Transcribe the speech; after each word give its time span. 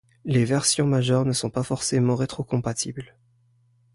Les 0.25 0.45
versions 0.45 0.87
majeures 0.87 1.25
ne 1.25 1.31
sont 1.31 1.51
pas 1.51 1.61
forcément 1.61 2.15
rétrocompatibles. 2.15 3.15